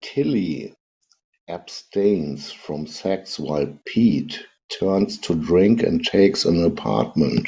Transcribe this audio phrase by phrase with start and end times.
[0.00, 0.72] Tillie
[1.46, 7.46] abstains from sex while Pete turns to drink and takes an apartment.